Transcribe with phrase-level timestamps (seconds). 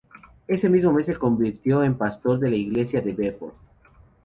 [0.47, 3.53] Ese mismo mes se convirtió en pastor de la iglesia de Bedford.